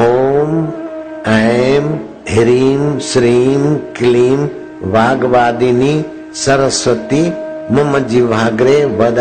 ॐ 0.00 0.54
ऐं 1.28 1.82
ह्रीं 2.28 2.98
श्रीं 2.98 3.74
क्लीं 3.96 4.36
वाग्वादिनी 4.92 5.92
सरस्वती 6.34 7.22
मम 7.74 7.98
जिह्वाग्रे 8.10 8.74
वद 9.00 9.20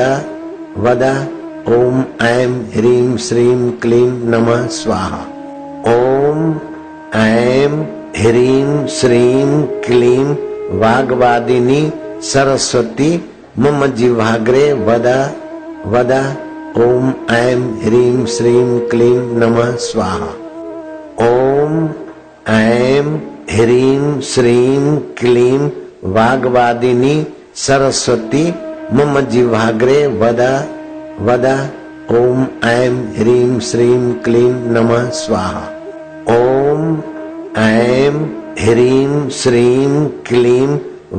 वद। 0.78 1.04
ओम 1.74 2.04
ऐं 2.22 2.50
ह्रीं 2.76 3.18
श्रीं 3.18 3.72
क्लीं 3.82 4.10
नमः 4.32 4.66
स्वाहा। 4.78 5.22
ॐ 5.92 6.54
ऐं 7.16 7.72
ह्रीं 8.18 8.86
श्रीं 8.98 9.64
क्लीं 9.86 10.26
वाग्वादिनी 10.80 11.82
सरस्वती 12.34 13.16
मम 13.60 13.86
जिह्वाग्रे 13.96 14.72
वद 14.88 15.08
वद। 15.96 16.12
ॐ 16.78 17.12
ऐं 17.32 17.60
ह्रीं 17.84 18.26
श्रीं 18.38 18.80
क्लीं 18.90 19.20
नमः 19.40 19.76
स्वाहा। 19.90 20.43
ॐ 21.22 21.88
ऐं 22.50 23.06
ह्रीं 23.50 24.22
श्रीं 24.22 24.98
क्लीं 25.20 25.60
वाग्वादिनी 26.14 27.16
सरस्वती 27.56 28.44
मम 28.94 29.20
जिह्वाग्रे 29.20 30.06
वद 30.22 30.42
वद। 31.22 31.46
ॐ 32.12 32.46
ऐम 32.68 32.96
ह्रीं 33.18 33.60
श्रीं 33.60 34.14
क्लीं 34.24 34.52
नमः 34.76 35.10
स्वाहा। 35.10 35.64
ॐ 36.30 36.98
ऐं 37.58 38.14
ह्रीं 38.60 39.30
श्रीं 39.30 40.06
क्लीं 40.28 40.68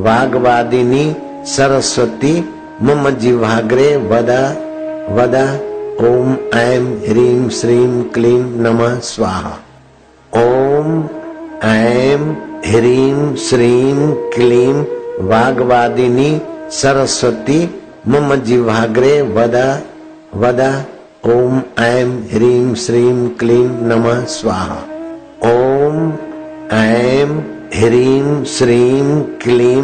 वाग्वादिनी 0.04 1.04
सरस्वती 1.46 2.34
मम 2.82 3.10
जिह्वाग्रे 3.10 3.96
वद 4.10 4.30
वद। 5.18 5.36
ॐ 6.00 6.34
ऐं 6.54 6.82
ह्रीं 7.08 7.48
श्रीं 7.48 8.02
क्लीं 8.14 8.40
नमः 8.62 8.98
स्वाहा। 9.00 9.58
ॐ 10.36 10.86
ऐं 11.64 12.22
ह्रीं 12.66 13.34
श्रीं 13.36 14.14
क्लीं 14.34 14.74
वाग्वादिनी 15.28 16.30
सरस्वती 16.70 17.58
मम 18.08 18.34
जिह्वाग्रे 18.48 19.12
वद 19.36 19.54
वद। 20.34 20.60
ॐ 21.26 21.60
ऐं 21.80 22.08
ह्रीं 22.32 22.74
श्रीं 22.84 23.28
क्लीं 23.40 23.68
नमः 23.90 24.24
स्वाहा। 24.34 24.80
ॐ 25.44 26.12
ऐं 26.72 27.30
ह्रीं 27.78 28.44
श्रीं 28.56 29.22
क्लीं 29.42 29.82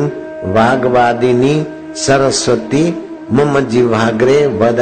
वाग्वादिनी 0.54 1.56
सरस्वती 1.96 2.86
मम 3.32 3.60
जिह्वाग्रे 3.60 4.46
वद 4.62 4.80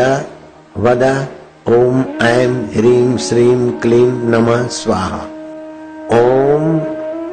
वद। 0.78 1.02
ॐ 1.68 2.04
ऐं 2.26 2.52
ह्रीं 2.76 3.16
श्रीं 3.18 3.70
क्लीं 3.82 4.06
नमः 4.30 4.66
स्वाहा। 4.82 5.26
ॐ 6.12 6.78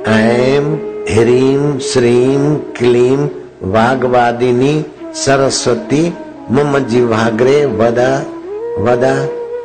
ऐं 0.08 0.64
ह्रीं 1.10 1.78
श्रीं 1.80 2.56
क्लीं 2.78 3.18
वाग्वादिनी 3.72 4.74
सरस्वती 5.16 6.02
मम 6.52 6.78
जिह्वाग्रे 6.88 7.56
वद 7.80 8.00
वद। 8.80 9.06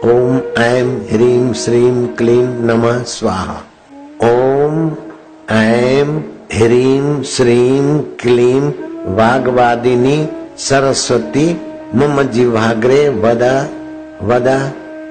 ॐ 0.05 0.39
ऐं 0.59 0.87
ह्रीं 1.11 1.53
श्रीं 1.63 2.07
क्लीं 2.19 2.45
नमः 2.69 3.03
स्वाहा। 3.15 3.59
ॐ 4.25 4.91
ऐं 5.51 6.07
ह्रीं 6.55 7.23
श्रीं 7.33 7.99
क्लीं 8.23 8.61
वाग्वादिनी 9.17 10.19
सरस्वती 10.59 11.49
मम 11.95 12.23
जिह्वाग्रे 12.23 13.09
वद 13.25 13.43
वद। 14.23 14.49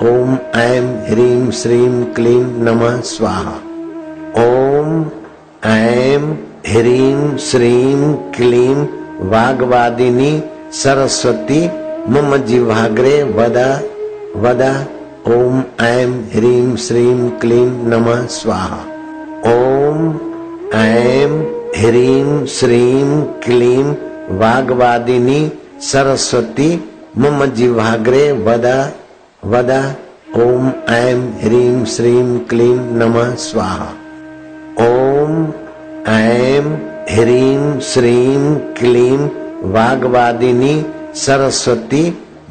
ॐ 0.03 0.37
ऐं 0.57 0.85
ह्रीं 1.09 1.51
श्रीं 1.51 2.03
क्लीं 2.13 2.43
नमः 2.65 3.01
स्वाहा। 3.01 3.68
ऐं 5.65 6.21
ह्रीं, 6.67 7.37
श्रीं, 7.37 8.13
क्लीं, 8.13 8.75
वाग्वादिनी, 9.29 10.43
सरस्वती 10.73 11.67
मम 12.09 12.35
जिह्वाग्रे 12.37 13.23
वद 13.23 13.57
वद 14.35 14.61
ॐ 15.27 15.61
ऐं 15.81 16.07
ह्रीं, 16.07 16.75
श्रीं, 16.75 17.29
क्लीं, 17.29 17.67
नमः, 17.87 18.25
स्वाहा। 18.27 18.79
ॐ 19.47 20.07
ऐं 20.73 21.29
ह्रीं, 21.77 22.45
श्रीं, 22.45 23.21
क्लीं, 23.21 23.83
वाग्वादिनी, 24.39 25.51
सरस्वती 25.81 26.71
मम 27.17 27.45
जिह्वाग्रे 27.45 28.31
वद 28.31 28.93
वद 29.45 29.95
ॐ 30.35 30.71
ऐं 30.89 31.17
ह्रीं, 31.43 31.85
श्रीं, 31.85 32.39
क्लीं, 32.39 32.75
नमः, 32.75 33.35
स्वाहा। 33.35 33.93
ऐं 36.09 36.63
ह्रीं 37.09 37.79
श्रीं 37.79 38.55
क्लीं 38.77 39.17
वाग्वादिनी 39.73 40.73
सरस्वती 41.15 42.01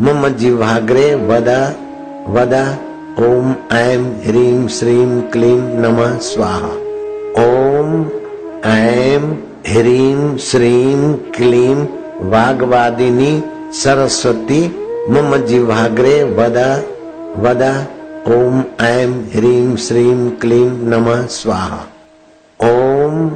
मम 0.01 0.29
जिह्वाग्रे 0.41 1.07
वद 1.29 1.49
वद, 2.35 2.55
ॐ 3.21 3.55
ऐं 3.77 4.03
ह्रीं 4.27 4.69
श्रीं 4.69 5.21
क्लीं 5.33 5.59
नमः 5.83 6.17
स्वाहा। 6.29 6.71
ॐ 7.45 8.05
ऐं 8.67 9.21
ह्रीं 9.69 10.37
श्रीं 10.49 11.13
क्लीं 11.37 11.75
वाग्वादिनी 12.31 13.33
सरस्वती 13.75 14.63
मम 15.11 15.37
जिह्वाग्रे 15.47 16.17
वद 16.39 16.59
वद, 17.45 17.63
ॐ 18.29 18.63
ऐं 18.85 19.11
ह्रीं 19.35 19.77
श्रीं 19.89 20.31
क्लीं 20.41 20.71
नमः 20.91 21.27
स्वाहा। 21.41 21.85
ॐ 22.61 23.29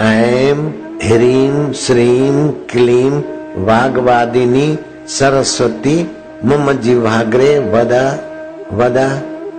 ऐं 0.00 0.58
ह्रीं 1.02 1.72
श्रीं 1.72 2.48
क्लीं 2.70 3.10
वाग्वादिनी 3.66 4.66
सरस्वती 5.08 5.94
मम 6.44 6.70
जिह्वाग्रे 6.82 7.48
वद 7.72 7.92
वद। 8.72 8.98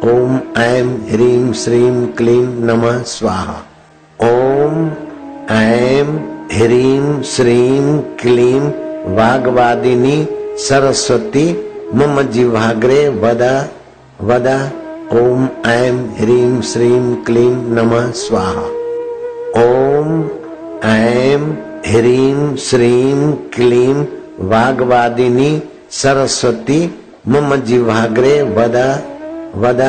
ॐ 0.05 0.37
ऐम 0.57 0.93
ह्रीं 1.09 1.51
श्रीं 1.61 2.05
क्लीं 2.17 2.45
नमः 2.67 3.01
स्वाहा। 3.13 3.57
ॐ 4.19 4.87
ऐं 5.51 6.07
ह्रीं 6.53 7.21
श्रीं 7.31 7.99
क्लीं 8.21 8.61
वाग्वादिनी 9.15 10.17
सरस्वती 10.67 11.47
मम 11.95 12.21
जिह्वाग्रे 12.31 13.07
वद 13.23 13.43
वद। 14.21 14.47
ॐ 15.13 15.47
ऐं 15.67 15.95
ह्रीं 16.19 16.61
श्रीं 16.71 17.15
क्लीं 17.25 17.53
नमः 17.75 18.11
स्वाहा। 18.23 18.67
ॐ 19.57 19.98
ऐं 20.85 21.39
ह्रीं 21.85 22.55
श्रीं 22.55 23.31
क्लीं 23.55 23.93
वाग्वादिनी 24.49 25.49
सरस्वती 25.91 26.79
मम 27.27 27.55
जिह्वाग्रे 27.55 28.41
वद 28.57 28.75
वद। 29.55 29.81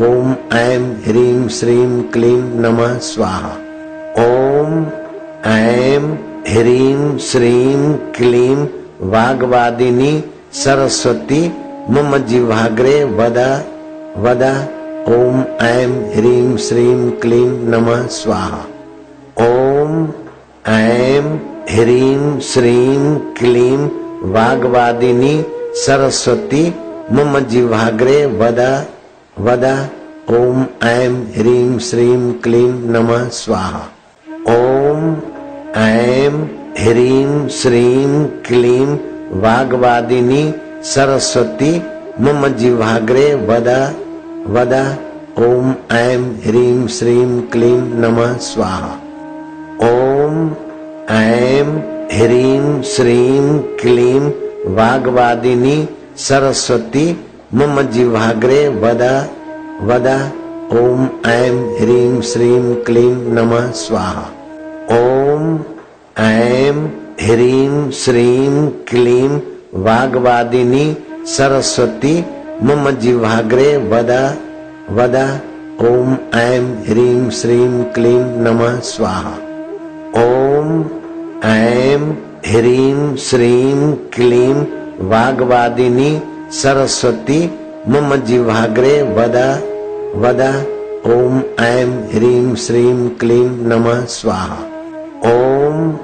ॐ 0.00 0.34
ऐं 0.52 0.82
ह्रीं 1.06 1.48
श्रीं 1.48 2.02
क्लीं 2.12 2.38
नमः 2.62 2.98
स्वाहा। 2.98 3.52
ॐ 4.18 4.84
ऐं 5.46 6.00
ह्रीं 6.48 7.18
श्रीं 7.18 7.92
क्लीं 8.16 8.56
वाग्वादिनी 9.12 10.12
सरस्वती 10.54 11.42
मम 11.90 12.16
जिह्वाग्रे 12.28 12.96
वद 13.18 13.38
वद। 14.24 14.42
ॐ 15.08 15.44
ऐं 15.62 15.90
ह्रीं 16.14 16.56
श्रीं 16.56 17.10
क्लीं 17.20 17.48
नमः 17.70 18.06
स्वाहा। 18.06 18.64
ॐ 19.40 19.71
ऐं 20.68 21.22
ह्रीं 21.70 22.40
श्रीं 22.40 23.16
क्लीं 23.38 23.78
वाग्वादिनी 24.32 25.32
सरस्वती 25.76 26.62
मम 27.12 27.38
जिह्वाग्रे 27.38 28.26
वद 28.40 28.60
वद। 29.40 29.64
ॐ 30.30 30.64
ऐं 30.82 31.10
ह्रीं 31.36 31.78
श्रीं 31.78 32.32
क्लीं 32.32 32.70
नमः 32.92 33.28
स्वाहा। 33.28 33.82
ॐ 34.48 35.10
ऐं 35.76 36.30
ह्रीं 36.78 37.48
श्रीं 37.48 38.24
क्लीं 38.48 38.86
वाग्वादिनी 39.42 40.44
सरस्वती 40.84 41.74
मम 42.20 42.48
जिह्वाग्रे 42.48 43.34
वद 43.48 43.68
वद। 44.48 44.74
ॐ 45.38 45.72
ऐं 45.92 46.20
ह्रीं 46.46 46.86
श्रीं 46.86 47.40
क्लीं 47.52 47.78
नमः 48.00 48.36
स्वाहा। 48.50 49.01
ॐ 49.82 50.34
ऐं 51.10 51.68
ह्रीं 52.12 52.82
श्रीं 52.82 53.58
क्लीं 53.80 54.20
वाग्वादिनी 54.74 55.76
सरस्वती 56.16 57.04
मम 57.54 57.80
जिह्वाग्रे 57.94 58.60
वद 58.84 59.02
वद। 59.88 60.06
ॐ 60.74 61.08
ऐम 61.30 61.58
ह्रीं 61.80 62.20
श्रीं 62.30 62.74
क्लीं 62.84 63.14
नमः 63.34 63.70
स्वाहा। 63.80 64.24
ॐ 64.92 65.58
ऐं 66.18 66.74
ह्रीं 67.20 67.90
श्रीं 68.04 68.66
क्लीं 68.90 69.28
वाग्वादिनी 69.84 70.84
सरस्वती 71.36 72.18
मम 72.62 72.90
जिह्वाग्रे 72.90 73.76
वद 73.92 74.12
वद। 74.90 75.16
ओम 75.86 76.16
ऐं 76.40 76.60
ह्रीं 76.88 77.30
श्रीं 77.40 77.72
क्लीं 77.94 78.20
नमः 78.44 78.78
स्वाहा। 78.90 79.51
ओम 80.16 80.70
ऐं 81.44 82.00
ह्रीं 82.46 83.16
श्रीं 83.16 83.92
क्लीं 83.92 84.54
वाग्वादिनी 85.08 86.10
सरस्वती 86.52 87.38
मम 87.88 88.14
जिह्वाग्रे 88.16 89.02
वद 89.02 89.36
वद, 90.16 90.40
ओम 91.06 91.40
ऐं 91.60 91.86
ह्रीं 91.86 92.54
श्रीं 92.54 93.08
क्लीं 93.08 93.48
नमः 93.68 94.04
स्वाहा। 94.04 94.58
ओम 95.30 95.96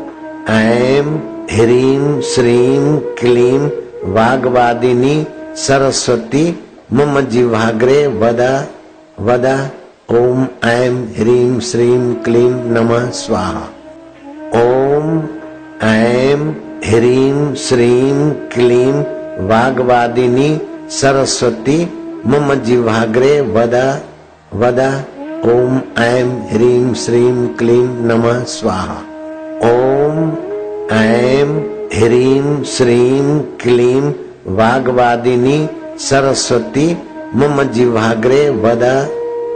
ऐं 0.49 1.05
ह्रीं 1.51 2.21
श्रीं 2.21 2.99
क्लीं 2.99 3.59
वाग्वादिनी 4.13 5.27
सरस्वती 5.57 6.59
मम 6.93 7.21
जिह्वाग्रे 7.21 8.07
वद 8.07 8.41
वद, 9.21 9.47
ओम 10.11 10.47
ऐं 10.65 10.95
ह्रीं 11.17 11.61
श्रीं 11.61 12.15
क्लीं 12.15 12.51
नमः 12.51 13.11
स्वाहा। 13.11 13.69
ओम 14.55 15.23
ऐं 15.83 16.39
ह्रीं 16.85 17.55
श्रीं 17.55 18.31
क्लीं 18.31 18.93
वाग्वादिनी 19.49 20.49
सरस्वती 20.91 21.77
मम 22.27 22.55
जिह्वाग्रे 22.55 23.41
वद 23.41 23.75
वद। 24.55 24.81
ओम 25.45 25.81
ऐं 25.99 26.29
ह्रीं 26.53 26.95
श्रीं 26.95 27.49
क्लीं 27.49 27.85
नमः 28.07 28.45
स्वाहा। 28.45 28.99
ओम 29.69 30.33
ऐं 30.93 31.49
ह्रीं 31.95 32.63
श्रीं 32.65 33.39
क्लीं 33.63 34.03
वाग्वादिनी 34.57 35.69
सरस्वती 35.99 36.87
मम 37.35 37.63
जिह्वाग्रे 37.63 38.49
वद 38.51 38.85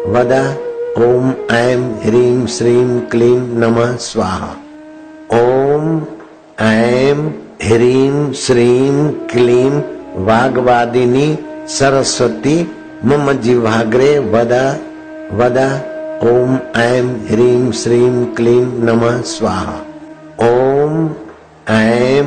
वद। 0.06 0.32
ओम 0.98 1.32
ऐं 1.50 1.80
ह्रीं 2.00 2.46
श्रीं 2.46 3.00
क्लीं 3.00 3.38
नमः 3.58 3.96
स्वाहा। 3.96 4.54
ओम, 5.32 6.02
ऐं 6.60 7.30
ह्रीं, 7.62 8.32
श्रीं, 8.32 9.10
क्लीं, 9.10 9.70
वाग्वादिनी, 10.24 11.38
सरस्वती, 11.66 12.70
मम 13.04 13.32
जिह्वाग्रे 13.32 14.18
वद 14.18 14.52
वद, 15.32 15.58
ओम, 16.24 16.80
ऐं 16.80 17.02
ह्रीं, 17.02 17.72
श्रीं, 17.72 18.24
क्लीं, 18.24 18.66
नमः, 18.66 19.22
स्वाहा। 19.22 19.78
ओम, 20.40 21.10
ऐं 21.68 22.24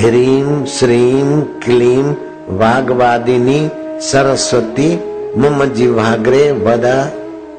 ह्रीं, 0.00 0.64
श्रीं, 0.64 1.40
क्लीं, 1.40 2.04
वाग्वादिनी, 2.48 3.70
सरस्वती, 4.00 5.00
मम 5.38 5.64
जिह्वाग्रे 5.64 6.52
वद 6.52 7.12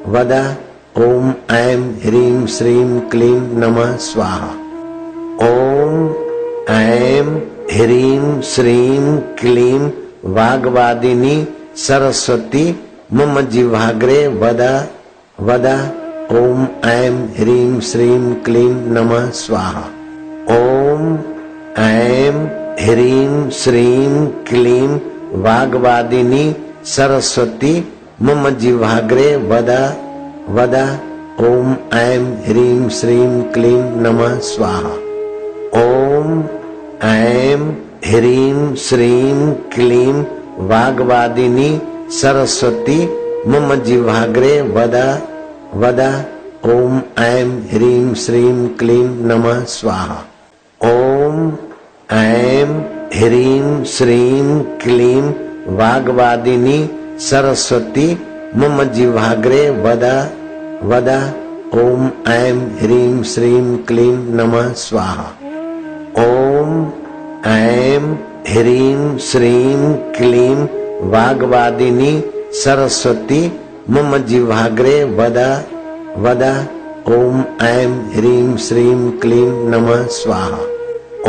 वद, 0.08 0.56
ओम, 0.98 1.34
ऐं 1.50 1.80
ह्रीं, 1.80 2.46
श्रीं, 2.46 3.00
क्लीं, 3.00 3.40
नमः, 3.40 3.96
स्वाहा। 3.96 4.57
ओम 5.42 6.14
ऐं 6.70 7.26
ह्रीं 7.72 8.40
श्रीं 8.40 9.18
क्लीं 9.18 9.78
वाग्वादिनी 10.34 11.34
सरस्वती 11.76 12.64
मम 13.14 13.40
जिह्वाग्रे 13.40 14.16
वद 14.40 14.62
वद। 15.40 15.66
ओम 16.32 16.66
ऐम 16.84 17.22
ह्रीं 17.38 17.80
श्रीं 17.80 18.34
क्लीं 18.34 18.74
नमः 18.94 19.30
स्वाहा। 19.30 19.84
ओम 20.56 21.16
ऐं 21.78 22.34
ह्रीं 22.80 23.50
श्रीं 23.50 24.26
क्लीं 24.48 24.88
वाग्वादिनी 25.42 26.54
सरस्वती 26.84 27.74
मम 28.22 28.48
जिह्वाग्रे 28.50 29.36
वद 29.36 29.70
वद। 30.50 30.74
ओम 31.40 31.76
ऐं 31.98 32.24
ह्रीं 32.46 32.88
श्रीं 32.88 33.42
क्लीं 33.52 33.82
नमः 34.02 34.38
स्वाहा। 34.38 35.07
ओम 35.76 36.42
ऐं 37.04 37.58
ह्रीं 38.04 38.74
श्रीं 38.74 39.52
क्लीं 39.74 40.12
वाग्वादिनी 40.68 41.68
सरस्वती 42.10 42.98
मम 43.48 43.74
जिह्वाग्रे 43.74 44.60
वद 44.62 44.94
वद, 45.74 46.00
ओम 46.64 47.00
ऐं 47.18 47.48
ह्रीं 47.72 48.14
श्रीं 48.14 48.68
क्लीं 48.68 49.04
नमः 49.26 49.64
स्वाहा। 49.64 50.20
ओम 50.80 51.52
ऐं 52.12 52.66
ह्रीं 53.14 53.84
श्रीं 53.84 54.60
क्लीं 54.82 55.22
वाग्वादिनी 55.76 56.78
सरस्वती 57.20 58.08
मम 58.56 58.82
जिह्वाग्रे 58.84 59.68
वद 59.70 60.04
वद, 60.84 61.10
ओम 61.74 62.10
ऐं 62.28 62.56
ह्रीं 62.80 63.22
श्रीं 63.22 63.76
क्लीं 63.76 64.12
नमः 64.12 64.72
स्वाहा। 64.72 65.47
ओम 66.18 66.70
ऐं 67.46 68.04
ह्रीं 68.48 69.18
श्रीं 69.18 69.94
क्लीं 70.16 70.56
वाग्वादिनी 71.10 72.24
सरस्वती 72.52 73.40
मम 73.90 74.16
जिह्वाग्रे 74.18 75.04
वद 75.04 75.38
वद। 76.18 76.42
ओम 77.08 77.44
ऐम 77.62 77.92
ह्रीं 78.14 78.56
श्रीं 78.56 79.10
क्लीं 79.10 79.50
नमः 79.70 80.06
स्वाहा। 80.06 80.60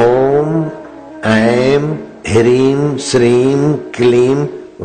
ओम 0.05 0.65
ऐं 1.25 1.83
ह्रीं 2.27 2.97
श्रीं 2.97 3.73
क्लीं 3.73 4.35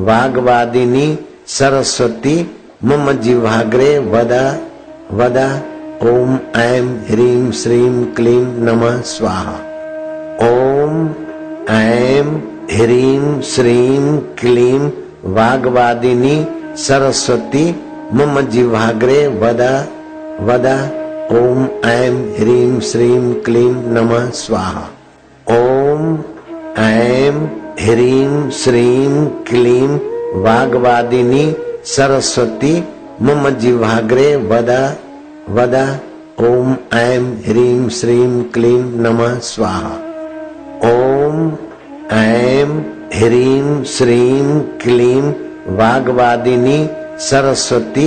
वाग्वादिनी 0.05 1.19
सरस्वती 1.47 2.39
मम 2.85 3.13
जिह्वाग्रे 3.13 3.99
वद 3.99 4.33
वद। 5.13 5.39
ओम 6.03 6.39
ऐं 6.57 6.83
ह्रीं 7.11 7.51
श्रीं 7.53 8.05
क्लीं 8.15 8.43
नमः 8.65 9.01
स्वाहा। 9.01 9.74
ह्रीं, 12.73 13.41
श्रीं, 13.41 14.19
क्लीं, 14.19 14.79
वाग्वादिनी, 15.25 16.47
सरस्वती 16.77 17.77
मम 18.15 18.41
जिह्वाग्रे 18.41 19.27
वद 19.29 19.61
वद, 20.41 20.67
ओम 21.33 21.89
ऐं 21.91 22.35
ह्रीं, 22.39 22.81
श्रीं, 22.81 23.35
क्लीं, 23.35 23.75
नमः, 23.75 24.31
स्वाहा। 24.31 24.89
ओम 25.51 26.19
ऐं 26.79 27.33
ह्रीं, 27.81 28.51
श्रीं, 28.51 29.27
क्लीं, 29.27 29.89
वाग्वादिनी, 30.43 31.57
सरस्वती 31.85 32.85
मम 33.23 33.51
जिह्वाग्रे 33.51 34.37
वद 34.37 34.97
वद, 35.51 35.99
ओम 36.41 36.77
ऐं 36.99 37.23
ह्रीं, 37.23 37.89
श्रीं, 37.89 38.43
क्लीं, 38.43 38.85
नमः, 38.85 39.39
स्वाहा। 39.39 40.01
ओम 40.85 41.14
ऐं 42.35 42.71
ह्रीं, 43.15 43.85
श्रीं, 43.85 44.61
क्लीं, 44.61 45.23
वाग्वादिनी, 45.77 46.79
सरस्वती 47.19 48.07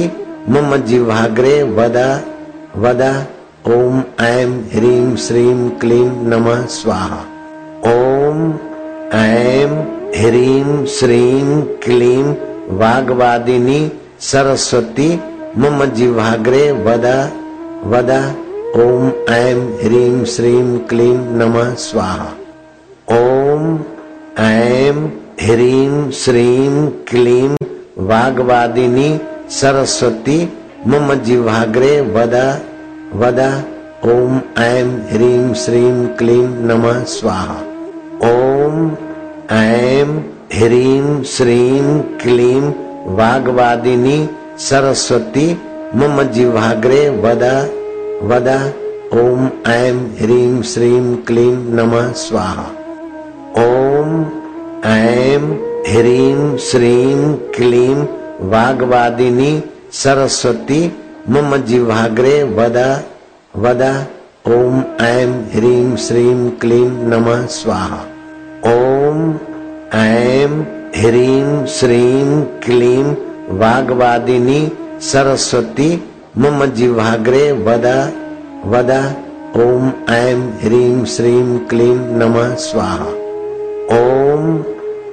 मम 0.50 0.76
जिह्वाग्रे 0.78 1.64
वद 1.64 1.98
वद, 2.78 3.02
ओम 3.68 4.04
ऐं 4.26 4.52
ह्रीं, 4.74 5.16
श्रीं, 5.16 5.70
क्लीं, 5.70 6.10
नमः, 6.28 6.66
स्वाहा। 6.66 7.20
ओम 7.86 8.54
ऐं 9.14 9.72
ह्रीं, 10.18 10.86
श्रीं, 10.86 11.62
क्लीं, 11.62 12.24
वाग्वादिनी, 12.78 13.92
सरस्वती 14.20 15.10
मम 15.58 15.86
जिह्वाग्रे 15.86 16.72
वद 16.72 17.06
वद, 17.86 18.12
ओम 18.76 19.12
ऐं 19.34 19.60
ह्रीं, 19.84 20.26
श्रीं, 20.26 20.78
क्लीं, 20.80 21.18
नमः, 21.38 21.74
स्वाहा। 21.76 22.34
ओम 23.12 23.80
ऐं 24.40 24.96
ह्रीं 25.42 26.12
श्रीं 26.12 26.88
क्लीं 26.88 27.50
वाग्वादिनी 27.98 29.20
सरस्वती 29.50 30.38
मम 30.88 31.14
जिह्वाग्रे 31.14 32.02
वद 32.02 32.36
वद। 33.16 33.40
ओम 34.06 34.42
ऐं 34.58 34.86
ह्रीं 34.86 35.54
श्रीं 35.54 36.08
क्लीं 36.08 36.48
नमः 36.68 37.04
स्वाहा। 37.04 37.58
ओम 38.30 38.92
ऐं 39.52 40.06
ह्रीं 40.54 41.24
श्रीं 41.24 42.00
क्लीं 42.00 42.62
वाग्वादिनी 43.18 44.30
सरस्वती 44.60 45.52
मम 45.96 46.24
जिह्वाग्रे 46.24 47.10
वद 47.10 47.44
वद। 48.24 48.74
ओम 49.14 49.50
ऐं 49.72 49.96
ह्रीं 50.22 50.62
श्रीं 50.62 51.16
क्लीं 51.16 51.54
नमः 51.76 52.12
स्वाहा। 52.12 52.77
ओम 53.58 54.10
ऐं 54.86 55.44
ह्रीं 55.88 56.58
श्रीं 56.58 57.34
क्लीं 57.56 57.96
वाग्वादिनी 58.50 59.64
सरस्वती 59.92 60.82
मम 61.30 61.56
जिह्वाग्रे 61.58 62.44
वद 62.44 62.78
वद। 63.56 63.82
ओम 64.48 64.84
ऐम 65.02 65.34
ह्रीं 65.54 65.96
श्रीं 65.96 66.50
क्लीं 66.50 66.90
नमः 67.08 67.46
स्वाहा। 67.48 68.00
ओम 68.74 69.36
ऐं 69.94 70.50
ह्रीं 70.96 71.66
श्रीं 71.66 72.42
क्लीं 72.66 73.04
वाग्वादिनी 73.58 74.72
सरस्वती 75.02 75.92
मम 76.38 76.66
जिह्वाग्रे 76.66 77.52
वद 77.52 77.88
वद। 78.66 78.92
ओम 79.62 79.92
ऐं 80.10 80.42
ह्रीं 80.64 81.06
श्रीं 81.06 81.58
क्लीं 81.60 81.96
नमः 82.20 82.56
स्वाहा। 82.56 83.27
ओम 83.92 84.64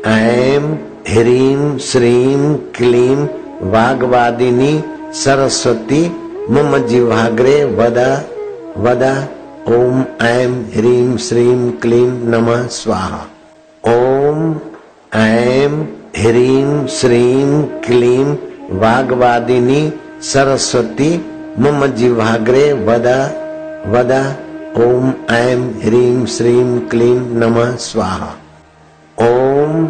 ऐं 0.06 0.62
ह्रीं 1.08 1.78
श्रीं 1.78 2.54
क्लीं 2.54 3.16
वाग्वादिनी 3.70 4.72
सरस्वती 5.14 6.00
मम 6.50 6.76
जिह्वाग्रे 6.78 7.64
वद 7.64 7.98
वद, 8.78 9.02
ओम 9.68 10.04
ऐं 10.22 10.48
ह्रीं 10.48 11.16
श्रीं 11.16 11.70
क्लीं 11.70 12.08
नमः 12.30 12.66
स्वाहा। 12.66 13.22
ओम 13.84 14.54
ऐं 15.14 15.70
ह्रीं 16.16 16.86
श्रीं 16.86 17.62
क्लीं 17.62 18.24
वाग्वादिनी 18.78 19.92
सरस्वती 20.22 21.16
मम 21.58 21.86
जिह्वाग्रे 21.86 22.72
वद 22.72 23.06
वद, 23.86 24.12
ओम 24.78 25.12
ऐं 25.30 25.60
ह्रीं 25.82 26.26
श्रीं 26.26 26.80
क्लीं 26.80 27.20
नमः 27.40 27.76
स्वाहा। 27.76 28.34
ओम 29.23 29.83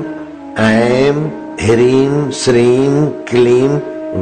ऐं 0.59 1.13
ह्रीं 1.61 2.31
श्रीं 2.31 3.07
क्लीं 3.07 3.69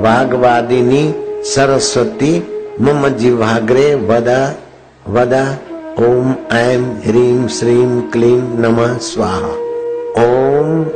वाग्वादिनी 0.02 1.02
सरस्वती 1.44 2.30
मम 2.80 3.08
जिह्वाग्रे 3.08 3.94
वद 3.94 4.28
वद। 5.08 5.34
ओम 5.98 6.34
ऐं 6.52 6.82
ह्रीं 7.06 7.48
श्रीं 7.48 8.00
क्लीं 8.02 8.40
नमः 8.58 8.96
स्वाहा। 8.98 9.52
ओम 10.22 10.86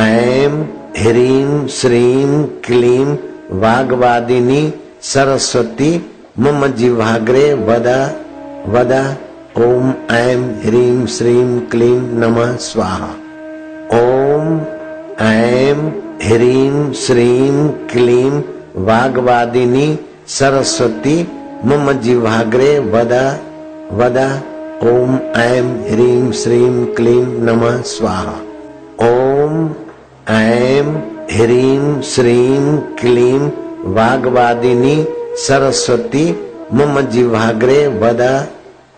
ऐं 0.00 0.50
ह्रीं 0.98 1.66
श्रीं 1.68 2.44
क्लीं 2.44 3.06
वाग्वादिनी 3.60 4.62
सरस्वती 5.02 5.94
मम 6.38 6.66
जिह्वाग्रे 6.66 7.52
वद 7.54 7.88
वद। 8.68 8.92
ओम 9.58 9.92
ऐं 10.10 10.40
ह्रीं 10.62 11.06
श्रीं 11.06 11.60
क्लीं 11.60 12.00
नमः 12.00 12.56
स्वाहा। 12.56 13.14
ओम 13.94 14.60
ऐं 15.20 15.76
ह्रीं 16.22 16.92
श्रीं 16.92 17.68
क्लीं 17.68 18.30
वाग्वादिनी 18.84 19.98
सरस्वती 20.26 21.16
मम 21.64 21.92
जिह्वाग्रे 21.92 22.78
वद 22.78 23.12
वद। 23.92 24.16
ओम 24.84 25.18
ऐम 25.36 25.68
ह्रीं 25.90 26.32
श्रीं 26.32 26.84
क्लीं 26.94 27.26
नमः 27.42 27.80
स्वाहा। 27.82 28.34
ओम 29.08 29.70
ऐं 30.34 30.88
ह्रीं 31.32 32.00
श्रीं 32.02 32.76
क्लीं 33.00 33.40
वाग्वादिनी 33.94 34.96
सरस्वती 35.38 36.26
मम 36.74 37.00
जिह्वाग्रे 37.00 37.86
वद 38.02 38.22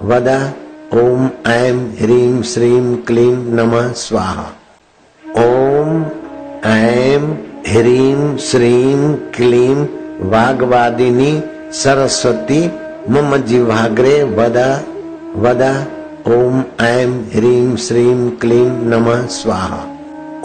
वद। 0.03 0.29
ओम 0.95 1.31
ऐं 1.47 1.79
ह्रीं 2.03 2.43
श्रीं 2.43 2.97
क्लीं 2.97 3.33
नमः 3.55 3.93
स्वाहा। 3.93 4.53
ओम 5.37 6.05
ऐं 6.65 7.23
ह्रीं 7.69 8.37
श्रीं 8.37 9.15
क्लीं 9.15 9.75
वाग्वादिनी 10.31 11.43
सरस्वती 11.73 12.61
मम 13.11 13.37
जिह्वाग्रे 13.37 14.23
वद 14.23 14.59
वद। 15.37 15.63
ओम 16.29 16.63
ऐं 16.81 17.09
ह्रीं 17.09 17.77
श्रीं 17.77 18.31
क्लीं 18.31 18.69
नमः 18.91 19.27
स्वाहा। 19.27 19.83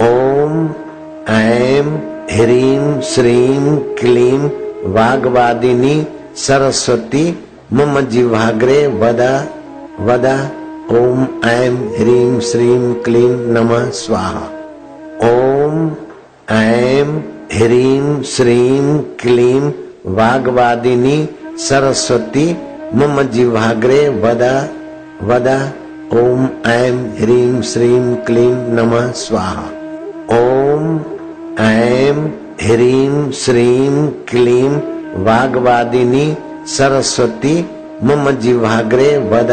ओम 0.08 0.70
ऐं 1.30 1.86
ह्रीं 2.32 3.02
श्रीं 3.02 3.78
क्लीं 3.78 4.40
वाग्वादिनी 4.94 6.08
सरस्वती 6.36 7.40
मम 7.74 8.00
जिह्वाग्रे 8.02 8.88
वद 8.88 9.22
वद। 10.00 10.26
ओम 10.92 11.28
ऐं 11.46 11.76
ह्रीं 12.00 12.40
श्रीं 12.40 12.94
क्लीं 12.94 13.30
नमः 13.30 13.90
स्वाहा। 13.90 14.59
ओम, 15.24 15.92
ऐं, 16.56 17.06
ह्रीं, 17.54 18.22
श्रीं, 18.22 19.00
क्लीं, 19.00 19.72
वाग्वादिनी, 20.06 21.30
सरस्वती 21.58 22.58
मम 22.96 23.22
जिह्वाग्रे 23.22 24.10
वद 24.10 24.70
वद, 25.24 25.48
ओम, 26.14 26.48
ऐं, 26.68 26.94
ह्रीं, 26.94 27.62
श्रीं, 27.62 28.16
क्लीं, 28.16 28.54
नमः, 28.54 29.12
स्वाहा। 29.12 29.64
ओम, 30.40 31.00
ऐं, 31.60 32.16
ह्रीं, 32.62 33.32
श्रीं, 33.32 34.08
क्लीं, 34.08 34.70
वाग्वादिनी, 35.24 36.38
सरस्वती 36.68 37.70
मम 38.04 38.32
जिह्वाग्रे 38.32 39.18
वद 39.18 39.52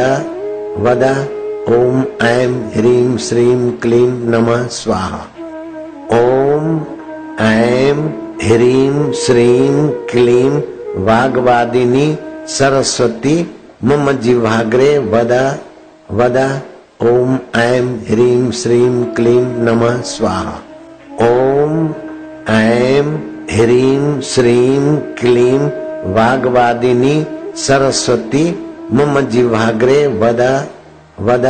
वद, 0.78 1.28
ओम, 1.68 2.26
ऐं, 2.26 2.50
ह्रीं, 2.50 3.16
श्रीं, 3.16 3.70
क्लीं, 3.70 4.08
नमः, 4.08 4.66
स्वाहा। 4.66 5.26
ऐं 7.40 7.96
ह्रीं 8.42 9.12
श्रीं 9.12 9.88
क्लीं 9.88 10.50
वाग्वादिनी 11.04 12.18
सरस्वती 12.48 13.34
मम 13.84 14.10
जिह्वाग्रे 14.12 14.98
वद 14.98 15.32
वद। 16.12 16.36
ओम 17.02 17.38
ऐं 17.56 17.82
ह्रीं 17.82 18.50
श्रीं 18.50 19.04
क्लीं 19.04 19.40
नमः 19.40 20.00
स्वाहा। 20.02 20.54
ओम 21.26 21.94
ऐं 22.48 23.04
ह्रीं 23.50 24.20
श्रीं 24.20 24.96
क्लीं 24.96 25.58
वाग्वादिनी 26.14 27.26
सरस्वती 27.56 28.44
मम 28.92 29.20
जिह्वाग्रे 29.20 30.06
वद 30.06 30.40
वद। 31.20 31.46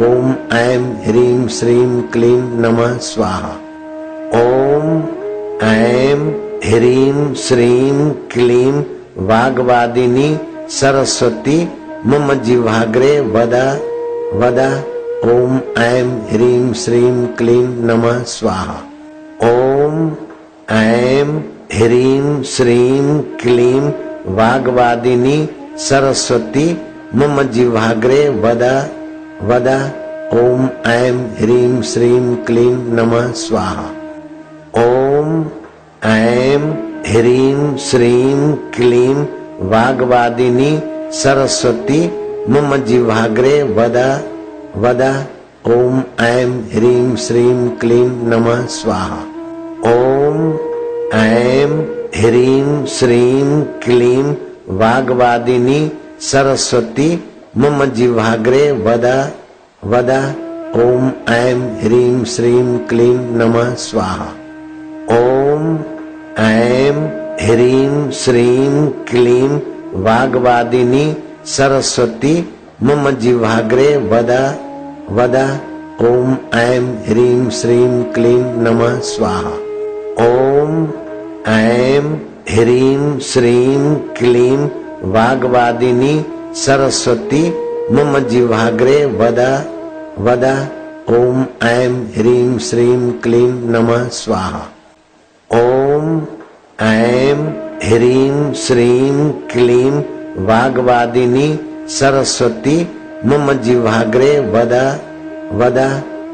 ओम 0.00 0.34
ऐं 0.52 0.80
ह्रीं 1.06 1.48
श्रीं 1.48 2.02
क्लीं 2.02 2.40
नमः 2.60 2.98
स्वाहा। 2.98 3.56
ओम 4.34 5.02
ऐं 5.64 6.18
ह्रीं, 6.64 7.34
श्रीं, 7.34 8.10
क्लीं, 8.10 8.72
वाग्वादिनी, 9.18 10.38
सरस्वती, 10.70 11.68
मम 12.06 12.34
जिह्वाग्रे 12.34 13.20
वद 13.20 13.54
वद, 14.34 14.84
ओम 15.24 15.82
ऐं 15.82 16.04
ह्रीं, 16.04 16.72
श्रीं, 16.72 17.26
क्लीं, 17.26 17.68
नमः, 17.68 18.22
स्वाहा। 18.22 18.74
ओम 19.42 20.12
ऐं 20.70 21.26
ह्रीं, 21.72 22.42
श्रीं, 22.42 23.20
क्लीं, 23.20 23.80
वाग्वादिनी, 24.34 25.48
सरस्वती, 25.78 26.78
मम 27.14 27.42
जिह्वाग्रे 27.42 28.28
वद 28.28 28.62
वद, 29.42 29.68
ओम 30.32 30.90
ऐं 30.90 31.12
ह्रीं, 31.12 31.82
श्रीं, 31.82 32.36
क्लीं, 32.36 32.76
नमः, 32.76 33.32
स्वाहा। 33.32 34.03
ओम 34.78 35.44
ऐं 36.04 36.62
ह्रीं 37.06 37.76
श्रीं 37.76 38.52
क्लीं 38.52 39.14
वाग्वादिनी 39.70 40.70
सरस्वती 41.12 42.00
मम 42.50 42.76
जिह्वाग्रे 42.76 43.62
वद 43.76 43.96
वद। 44.76 45.02
ओम 45.66 46.02
ऐं 46.20 46.50
ह्रीं 46.72 47.16
श्रीं 47.16 47.68
क्लीं 47.68 48.08
नमः 48.30 48.66
स्वाहा। 48.66 49.20
ओम 49.92 50.52
ऐं 51.14 51.70
ह्रीं 52.16 52.84
श्रीं 52.86 53.62
क्लीं 53.84 54.24
वाग्वादिनी 54.78 55.80
सरस्वती 56.20 57.10
मम 57.58 57.84
जिह्वाग्रे 57.84 58.70
वद 58.72 59.06
वद। 59.84 60.10
ओम 60.76 61.10
ऐं 61.34 61.58
ह्रीं 61.82 62.24
श्रीं 62.24 62.78
क्लीं 62.78 63.18
नमः 63.38 63.74
स्वाहा। 63.74 64.32
ऐं 66.38 66.94
ह्रीं 67.40 68.10
श्रीं 68.10 68.86
क्लीं 68.86 69.48
वाग्वादिनी 70.02 71.16
सरस्वती 71.46 72.54
मम 72.82 73.10
जिह्वाग्रे 73.10 73.96
वद 73.96 74.30
वद। 75.10 75.36
ओम 76.00 76.36
ऐं 76.54 76.80
ह्रीं 76.80 77.50
श्रीं 77.50 78.02
क्लीं 78.04 78.44
नमः 78.62 79.00
स्वाहा। 79.00 79.52
ओम 80.24 80.88
ऐं 81.46 82.02
ह्रीं 82.50 83.18
श्रीं 83.18 83.94
क्लीं 83.94 84.58
वाग्वादिनी 85.02 86.24
सरस्वती 86.54 87.50
मम 87.92 88.18
जिह्वाग्रे 88.18 89.04
वद 89.06 89.40
वद। 90.18 90.68
ओम 91.10 91.44
ऐं 91.62 91.90
ह्रीं 91.90 92.58
श्रीं 92.58 93.12
क्लीं 93.12 93.52
नमः 93.52 94.08
स्वाहा। 94.08 94.68
ओम 95.54 96.06
ऐं 96.80 97.36
ह्रीं 97.84 98.52
श्रीं 98.52 99.30
क्लीं 99.52 99.90
वाग्वादिनी 100.44 101.48
सरस्वती 101.88 102.76
मम 103.26 103.52
जिह्वाग्रे 103.52 104.30
वद 104.54 104.74
वद। 105.52 105.78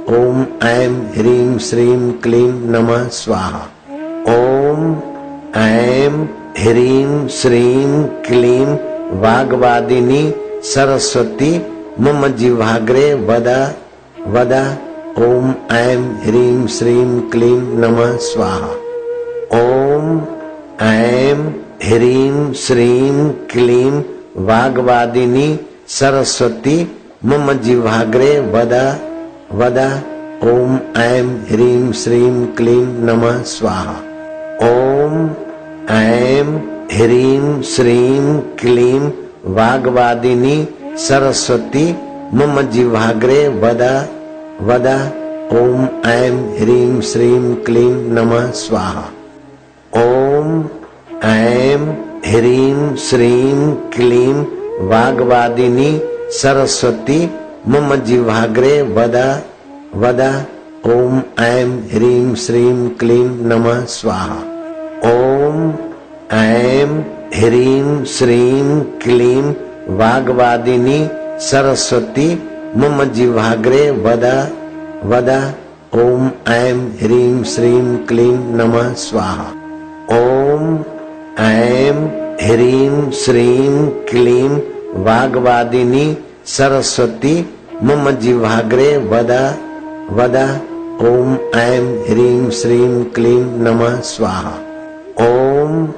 ओम 0.08 0.46
ऐम 0.62 0.96
ह्रीं 1.16 1.58
श्रीं 1.58 2.12
क्लीं 2.12 2.52
नमः 2.70 3.08
स्वाहा। 3.08 3.62
ओम 4.36 4.96
ऐं 5.56 6.24
ह्रीं 6.58 7.28
श्रीं 7.28 8.04
क्लीं 8.28 8.66
वाग्वादिनी 9.20 10.22
सरस्वती 10.64 11.54
मम 12.00 12.26
जिह्वाग्रे 12.26 13.14
वद 13.14 13.48
वद। 14.26 14.52
ओम 15.18 15.54
ऐं 15.76 15.98
ह्रीं 16.22 16.66
श्रीं 16.66 17.20
क्लीं 17.30 17.58
नमः 17.78 18.16
स्वाहा। 18.16 18.79
ओम, 19.54 20.21
ऐं, 20.87 21.35
ह्रीं, 21.83 22.52
श्रीं, 22.52 23.30
क्लीं, 23.30 24.02
वाग्वादिनी, 24.37 25.59
सरस्वती 25.88 26.97
मम 27.25 27.52
जिह्वाग्रे 27.52 28.40
वद 28.40 28.73
वद, 29.52 30.02
ओम 30.45 31.00
ऐम 31.00 31.30
ह्रीं, 31.30 31.92
श्रीं, 31.92 32.47
क्लीं, 32.47 32.87
नमः, 32.87 33.42
स्वाहा। 33.42 33.92
ओम, 34.62 35.30
ऐं, 35.90 36.57
ह्रीं, 36.92 37.62
श्रीं, 37.62 38.38
क्लीं, 38.38 39.00
वाग्वादिनी, 39.47 40.69
सरस्वती 40.97 41.97
मम 42.35 42.62
जिह्वाग्रे 42.62 43.49
वद 43.49 43.83
वद, 44.62 44.87
ओम, 45.52 46.11
ऐं, 46.11 46.61
ह्रीं, 46.61 47.00
श्रीं, 47.00 47.54
क्लीं, 47.54 47.95
नमः, 47.95 48.50
स्वाहा। 48.50 49.04
ओम 49.97 50.64
ऐं 51.25 51.78
ह्रीं 52.26 52.97
श्रीं 52.97 53.75
क्लीं 53.75 54.35
वाग्वादिनी 54.88 55.88
सरस्वती 56.32 57.18
मम 57.68 57.94
जिह्वाग्रे 57.97 58.82
वद 58.82 59.16
वद। 59.94 60.20
ओम 60.87 61.20
ऐं 61.38 61.66
ह्रीं 61.66 62.35
श्रीं 62.35 62.88
क्लीं 62.88 63.25
नमः 63.25 63.85
स्वाहा। 63.85 64.38
ओम 65.11 65.75
ऐं 66.37 66.88
ह्रीं 67.35 68.04
श्रीं 68.04 68.80
क्लीं 68.80 69.42
वाग्वादिनी 69.97 71.09
सरस्वती 71.40 72.35
मम 72.76 73.04
जिह्वाग्रे 73.04 73.90
वद 73.90 74.25
वद। 75.04 75.54
ओम 75.94 76.30
ऐं 76.49 76.76
ह्रीं 77.02 77.42
श्रीं 77.44 77.97
क्लीं 77.97 78.37
नमः 78.56 78.92
स्वाहा। 78.94 79.60
ओम 80.12 80.62
ऐं 81.38 81.99
ह्रीं 82.43 83.11
श्रीं 83.11 83.87
क्लीं 83.88 84.49
वाग्वादिनी 85.05 86.17
सरस्वती 86.47 87.35
मम 87.83 88.11
जिह्वाग्रे 88.11 88.97
वद 88.97 89.31
वद। 90.11 90.37
ओम 91.02 91.37
ऐं 91.57 91.85
ह्रीं 92.09 92.50
श्रीं 92.50 93.05
क्लीं 93.05 93.45
नमः 93.62 94.00
स्वाहा। 94.00 94.52
ओम 95.26 95.88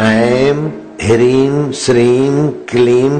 ऐं 0.00 0.58
ह्रीं 1.02 1.72
श्रीं 1.72 2.48
क्लीं 2.70 3.10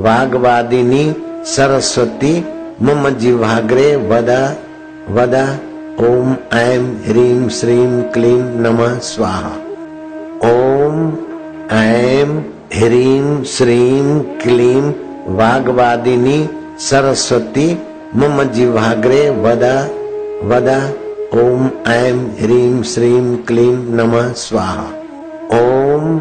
वाग्वादिनी 0.00 1.14
सरस्वती 1.46 2.34
मम 2.82 3.08
जिह्वाग्रे 3.08 3.96
वद 3.96 4.30
वद। 5.10 5.34
ओम 6.04 6.36
ऐं 6.58 6.84
ह्रीं 7.08 7.48
श्रीं 7.48 8.02
क्लीं 8.12 8.42
नमः 8.60 8.98
स्वाहा। 8.98 9.69
ओम, 10.44 11.12
ऐं, 11.72 12.38
ह्रीं, 12.74 13.44
श्रीं, 13.44 14.20
क्लीं, 14.20 14.82
वाग्वादिनी, 15.36 16.48
सरस्वती 16.78 17.78
मम 18.16 18.42
जिह्वाग्रे 18.42 19.30
वद 19.30 19.64
वद, 20.44 20.94
ओम, 21.34 21.70
ऐं, 21.88 22.14
ह्रीं, 22.14 22.82
श्रीं, 22.82 23.36
क्लीं, 23.36 23.76
नमः, 23.76 24.32
स्वाहा। 24.32 24.84
ओम, 25.52 26.20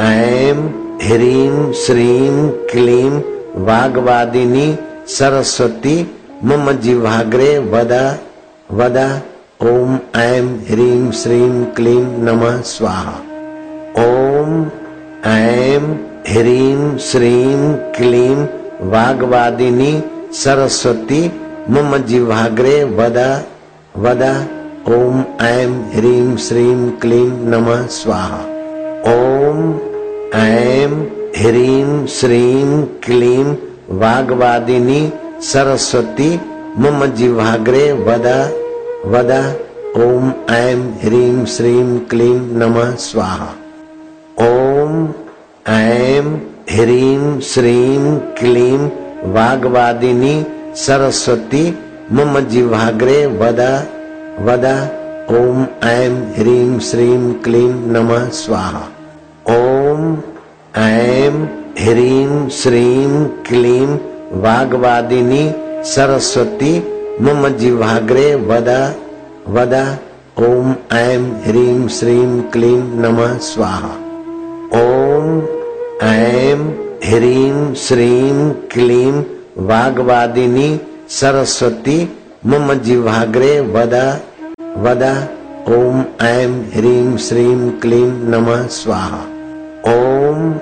ऐं, 0.00 0.54
ह्रीं, 1.02 1.72
श्रीं, 1.72 2.48
क्लीं, 2.48 3.10
वाग्वादिनी, 3.56 4.76
सरस्वती 5.06 6.10
मम 6.44 6.72
जिह्वाग्रे 6.72 7.58
वद 7.58 8.18
वद, 8.72 9.20
ओम, 9.62 9.98
ऐं, 10.16 10.44
ह्रीं, 10.44 11.10
श्रीं, 11.10 11.64
क्लीं, 11.64 12.04
नमः, 12.04 12.62
स्वाहा। 12.62 13.22
ओम 13.98 14.66
ऐं 15.26 15.80
ह्रीं 16.28 16.98
श्रीं 16.98 17.74
क्लीं 17.96 18.36
वाग्वादिनी 18.90 19.92
सरस्वती 20.32 21.20
मम 21.70 21.96
जिह्वाग्रे 21.96 22.84
वद 22.84 23.18
वद। 23.96 24.22
ओम 24.88 25.24
ऐम 25.40 25.72
ह्रीं 25.94 26.36
श्रीं 26.36 26.90
क्लीं 26.90 27.30
नमः 27.50 27.86
स्वाहा। 27.86 28.40
ओम 29.12 29.58
ऐं 30.34 30.90
ह्रीं 31.36 32.06
श्रीं 32.06 32.82
क्लीं 33.04 33.44
वाग्वादिनी 33.98 35.12
सरस्वती 35.42 36.30
मम 36.78 37.06
जिह्वाग्रे 37.06 37.92
वद 37.92 38.26
वद। 39.06 39.32
ओम 39.96 40.32
ऐं 40.50 40.78
ह्रीं 41.02 41.44
श्रीं 41.44 41.98
क्लीं 41.98 42.38
नमः 42.58 42.94
स्वाहा। 42.96 43.54
ओम 44.40 44.92
ऐं 45.68 46.26
ह्रीं 46.70 47.40
श्रीं 47.40 48.18
क्लीं 48.38 48.78
वाग्वादिनी 49.32 50.46
सरस्वती 50.76 51.78
मम 52.12 52.38
जिह्वाग्रे 52.40 53.26
वद 53.26 53.60
वद। 54.40 54.64
ओम 55.30 55.66
ऐम 55.88 56.16
ह्रीं 56.38 56.78
श्रीं 56.78 57.32
क्लीं 57.34 57.68
नमः 57.92 58.28
स्वाहा। 58.30 58.82
ओम 59.50 60.16
ऐं 60.76 61.32
ह्रीं 61.78 62.48
श्रीं 62.48 63.24
क्लीं 63.48 63.86
वाग्वादिनी 64.40 65.54
सरस्वती 65.84 66.76
मम 67.20 67.48
जिह्वाग्रे 67.48 68.34
वद 68.34 68.70
वद। 69.48 69.74
ओम 70.38 70.74
ऐं 70.92 71.22
ह्रीं 71.46 71.88
श्रीं 71.88 72.40
क्लीं 72.42 72.78
नमः 73.00 73.38
स्वाहा। 73.38 74.09
ओम 74.74 75.40
ऐं 76.02 76.58
ह्रीं 77.04 77.74
श्रीं 77.74 78.50
क्लीं 78.50 79.12
वाग्वादिनी 79.66 80.68
सरस्वती 81.08 81.96
मम 82.46 82.72
जिह्वाग्रे 82.74 83.60
वद 83.60 83.94
वद, 84.76 85.02
ओम 85.68 86.04
ऐं 86.26 86.50
ह्रीं 86.74 87.16
श्रीं 87.16 87.70
क्लीं 87.70 88.06
नमः 88.30 88.66
स्वाहा। 88.66 89.20
ओम 89.92 90.54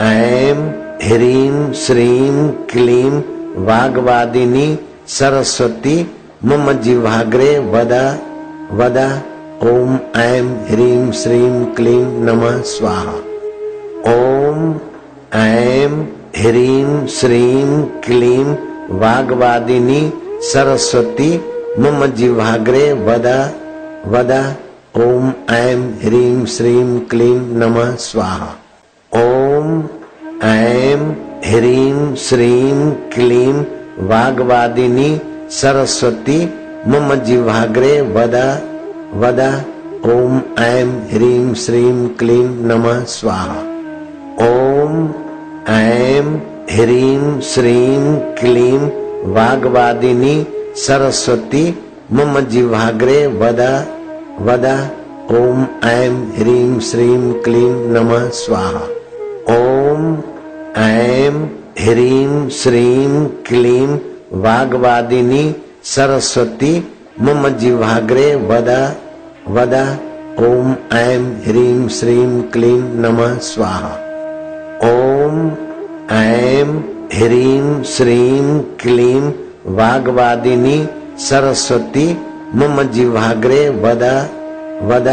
ऐं 0.00 0.56
ह्रीं 1.02 1.72
श्रीं 1.72 2.48
क्लीं 2.72 3.10
वाग्वादिनी 3.66 4.78
सरस्वती 5.08 5.96
मम 6.44 6.72
जिह्वाग्रे 6.72 7.58
वद 7.58 7.94
वद, 8.72 8.98
ओम 9.62 9.98
ऐं 10.16 10.44
ह्रीं 10.68 11.12
श्रीं 11.12 11.64
क्लीं 11.74 12.04
नमः 12.22 12.62
स्वाहा। 12.62 13.16
ओम 14.06 14.74
ऐं 15.34 15.90
ह्रीं 16.36 17.06
श्रीं 17.06 17.82
क्लीं 17.84 18.44
वाग्वादिनी 18.98 20.12
सरस्वती 20.42 21.30
मम 21.78 22.06
जिह्वाग्रे 22.06 22.92
वद 22.92 23.26
वद। 24.06 24.30
ओम 24.96 25.32
ऐं 25.50 25.80
ह्रीं 26.04 26.44
श्रीं 26.46 27.00
क्लीं 27.00 27.40
नमः 27.58 27.94
स्वाहा। 27.96 28.48
ओम 29.12 29.82
ऐं 30.42 30.98
ह्रीं 31.44 32.14
श्रीं 32.14 32.90
क्लीं 32.90 33.54
वाग्वादिनी 34.06 35.20
सरस्वती 35.50 36.44
मम 36.88 37.14
जिह्वाग्रे 37.14 38.00
वद 38.00 38.36
वद। 39.14 39.40
ओम 40.10 40.42
ऐं 40.58 40.86
ह्रीं 41.14 41.54
श्रीं 41.54 42.08
क्लीं 42.08 42.44
नमः 42.44 43.04
स्वाहा। 43.04 43.75
ओम, 44.76 45.14
ऐं 45.68 46.22
ह्रीं, 46.70 47.40
श्रीं, 47.40 48.16
क्लीं, 48.16 48.78
वाग्वादिनी, 49.32 50.46
सरस्वती 50.76 51.78
मम 52.12 52.40
जिह्वाग्रे 52.40 53.26
वद 53.26 53.60
वद, 54.40 54.90
ओम, 55.30 55.66
ऐं 55.84 56.10
ह्रीं, 56.10 56.80
श्रीं, 56.80 57.32
क्लीं, 57.32 57.70
नमः, 57.70 58.28
स्वाहा। 58.28 58.82
ओम, 59.54 60.18
ऐं 60.82 61.32
ह्रीं, 61.80 62.48
श्रीं, 62.48 63.26
क्लीं, 63.26 63.98
वाग्वादिनी, 64.32 65.54
सरस्वती 65.84 66.92
मम 67.20 67.48
जिह्वाग्रे 67.48 68.34
वद 68.34 68.96
वद, 69.48 69.98
ओम, 70.40 70.74
ऐं 70.92 71.20
ह्रीं, 71.20 71.88
श्रीं, 71.88 72.42
क्लीं, 72.42 72.82
नमः, 72.82 73.38
स्वाहा। 73.38 74.05
ओम 74.84 75.36
ऐं 76.10 76.66
ह्रीं 77.12 77.82
श्रीं 77.82 78.60
क्लीं 78.60 79.20
वाग्वादिनी 79.66 80.88
सरस्वती 81.18 82.06
मम 82.54 82.82
जिह्वाग्रे 82.82 83.68
वद 83.68 84.02
वद। 84.82 85.08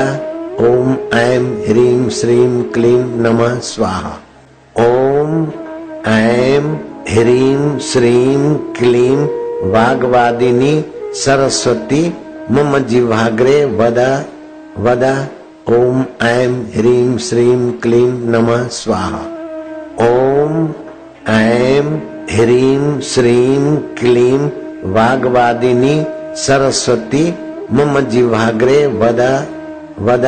ओम 0.59 0.91
ऐं 1.13 1.43
ह्रीं 1.67 2.09
श्रीं 2.09 2.63
क्लीं 2.63 2.97
नमः 2.97 3.59
स्वाहा। 3.59 4.13
ओम 4.79 5.47
ऐं 6.07 6.61
ह्रीं 7.09 7.79
श्रीं 7.79 8.55
क्लीं 8.55 9.17
वाग्वादिनी 9.71 10.85
सरस्वती 11.13 12.13
मम 12.51 12.77
जिह्वाग्रे 12.77 13.65
वद 13.65 13.99
वद। 14.79 15.05
ओम 15.69 16.03
ऐं 16.21 16.51
ह्रीं 16.75 17.17
श्रीं 17.17 17.71
क्लीं 17.71 18.07
नमः 18.07 18.67
स्वाहा। 18.67 19.32
ओम 20.53 20.67
ऐं 21.27 21.83
ह्रीं 22.31 22.99
श्रीं 22.99 23.77
क्लीं 23.77 24.39
वाग्वादिनी 24.91 26.05
सरस्वती 26.35 27.23
मम 27.73 27.99
जिह्वाग्रे 27.99 28.87
वद 28.87 29.21
वद। 29.99 30.25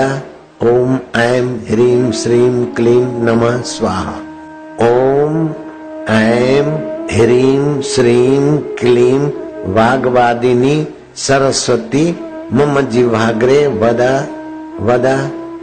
ओम 0.63 0.99
ऐं 1.15 1.45
ह्रीं 1.69 2.11
श्रीं 2.11 2.65
क्लीं 2.65 3.05
नमः 3.23 3.61
स्वाहा। 3.61 4.15
ओम 4.87 5.49
ऐं 6.09 6.65
ह्रीं 7.11 7.81
श्रीं 7.81 8.57
क्लीं 8.57 9.19
वाग्वादिनी 9.73 10.87
सरस्वती 11.15 12.19
मम 12.53 12.81
जिह्वाग्रे 12.81 13.67
वद 13.67 14.01
वद। 14.81 15.07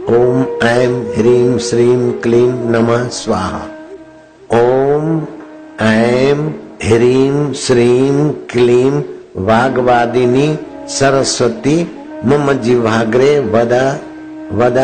ओम 0.09 0.67
ऐं 0.67 0.91
ह्रीं 1.17 1.57
श्रीं 1.57 2.11
क्लीं 2.11 2.51
नमः 2.71 3.07
स्वाहा। 3.09 3.61
ओम 4.53 5.05
ऐं 5.81 6.39
ह्रीं 6.83 7.53
श्रीं 7.53 8.29
क्लीं 8.51 8.91
वाग्वादिनी 9.45 10.59
सरस्वती 10.87 11.75
मम 12.25 12.51
जिह्वाग्रे 12.53 13.39
वद 13.39 13.73
वद। 14.51 14.77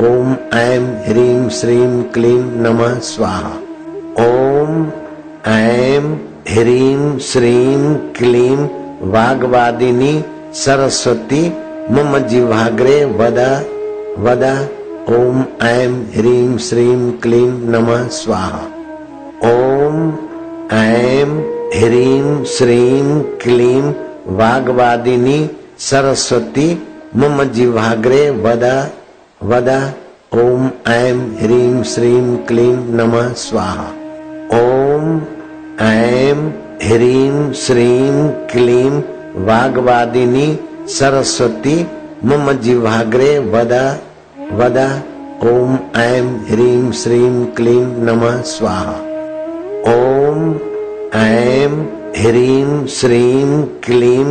ओम 0.00 0.36
ऐं 0.54 0.84
ह्रीं 1.08 1.48
श्रीं 1.48 2.02
क्लीं 2.02 2.42
नमः 2.62 2.98
स्वाहा। 2.98 3.52
ओम 4.26 4.86
ऐं 5.46 6.02
ह्रीं 6.48 7.18
श्रीं 7.18 7.94
क्लीं 7.94 8.56
वाग्वादिनी 9.10 10.24
सरस्वती 10.54 11.46
मम 11.90 12.18
जिह्वाग्रे 12.18 13.04
वद 13.04 13.40
वद। 14.18 14.44
ओम 15.08 15.44
ऐं 15.62 15.92
ह्रीं 16.16 16.58
श्रीं 16.58 17.12
क्लीं 17.12 17.48
नमः 17.70 18.08
स्वाहा। 18.08 18.79
ओम 19.44 19.94
ऐं 20.72 21.28
ह्रीं 21.74 22.44
श्रीं 22.44 23.20
क्लीं 23.22 23.82
वाग्वादिनी 24.36 25.38
सरस्वती 25.78 26.66
मम 27.16 27.42
जिह्वाग्रे 27.44 28.30
वद 28.30 28.64
वद। 29.42 29.68
ओम 30.34 30.68
ऐं 30.88 31.16
ह्रीं 31.38 31.82
श्रीं 31.82 32.36
क्लीं 32.36 32.76
नमः 32.96 33.32
स्वाहा। 33.32 33.88
ओम 34.58 35.20
ऐं 35.80 36.36
ह्रीं 36.82 37.52
श्रीं 37.52 38.28
क्लीं 38.52 38.90
वाग्वादिनी 39.46 40.48
सरस्वती 40.88 41.86
मम 42.24 42.52
जिह्वाग्रे 42.52 43.38
वद 43.38 43.72
वद। 44.52 44.78
ओम 45.44 45.78
ऐं 45.96 46.26
ह्रीं 46.50 46.90
श्रीं 46.92 47.46
क्लीं 47.46 47.84
नमः 48.06 48.42
स्वाहा। 48.42 49.09
ह्रीं, 52.16 52.86
श्रीं, 52.86 53.62
क्लीं, 53.62 54.24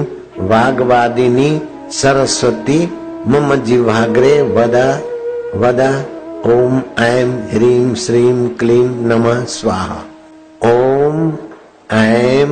वाग्वादिनी, 0.48 1.62
सरस्वती 1.92 2.94
मम 3.28 3.56
जिह्वाग्रे 3.56 4.42
वद 4.42 4.76
वद, 5.56 6.06
ओम, 6.46 6.82
ऐं 7.04 7.26
ह्रीं, 7.26 7.96
श्रीं, 7.96 8.50
क्लीं, 8.50 8.90
नमः, 8.90 9.46
स्वाहा। 9.46 10.04
ओम, 10.66 11.34
ऐं 11.92 12.46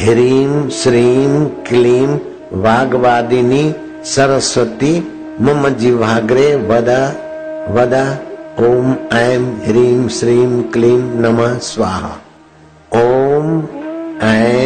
ह्रीं, 0.00 0.68
श्रीं, 0.68 1.44
क्लीं, 1.44 2.08
वाग्वादिनी, 2.52 3.74
सरस्वती 4.04 5.12
मम 5.40 5.68
जिह्वाग्रे 5.68 6.56
वद 6.56 6.88
वद, 7.70 8.18
ओम, 8.60 9.16
ऐं 9.18 9.40
ह्रीं, 9.40 10.08
श्रीं, 10.08 10.62
क्लीं, 10.62 10.98
नमः, 10.98 11.58
स्वाहा। 11.58 12.16
ओम, 12.94 13.62
ऐं 14.22 14.63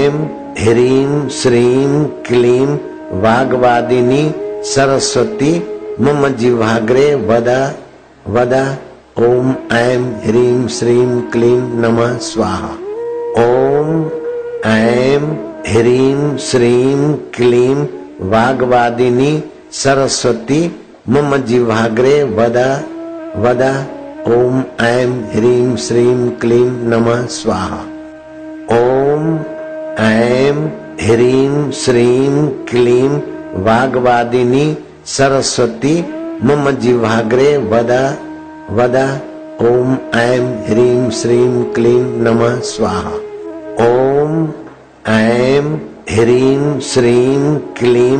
ह्रीं 0.59 1.29
श्रीं 1.29 2.05
क्लीं 2.05 2.67
वाग्वादिनी, 3.13 4.35
सरस्वती 4.65 5.69
मम 6.01 6.29
जिह्वाग्रे 6.29 7.15
वद 7.15 7.75
वद, 8.29 8.77
ओम, 9.19 9.55
ऐं 9.73 9.99
ह्रीं 9.99 10.69
श्रीं 10.69 11.21
क्लीं 11.21 11.61
नमः, 11.61 12.19
स्वाहा। 12.19 12.69
ओम, 13.33 14.11
ऐं 14.67 15.21
ह्रीं 15.69 16.37
श्रीं 16.37 17.15
क्लीं 17.15 17.87
वाग्वादिनी, 18.21 19.45
सरस्वती 19.73 20.81
मम 21.09 21.37
जिह्वाग्रे 21.37 22.23
वद 22.23 22.85
वद, 23.37 23.87
ओम, 24.27 24.85
ऐं 24.87 25.07
ह्रीं 25.07 25.77
श्रीं 25.77 26.31
क्लीं 26.31 26.71
नमः, 26.71 27.27
स्वाहा। 27.27 27.85
ओम 28.73 29.39
ऐं 29.99 30.55
ह्रीं 31.01 31.71
श्रीं 31.71 32.49
क्लीं 32.67 33.09
वाग्वादिनी 33.63 34.67
सरस्वती 35.07 35.95
मम 36.45 36.71
जिह्वाग्रे 36.71 37.57
वद 37.73 37.91
वद। 38.71 38.97
ओम 39.63 39.97
ऐं 40.15 40.45
ह्रीं 40.69 41.11
श्रीं 41.11 41.65
क्लीं 41.75 42.03
नमः 42.25 42.61
स्वाहा। 42.61 43.15
ओम 43.87 44.49
ऐं 45.09 45.65
ह्रीं 46.11 46.81
श्रीं 46.81 47.57
क्लीं 47.79 48.19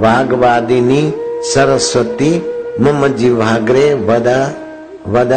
वाग्वादिनी 0.00 1.02
सरस्वती 1.54 2.32
मम 2.80 3.06
जिह्वाग्रे 3.08 3.92
वद 4.08 4.28
वद। 5.08 5.32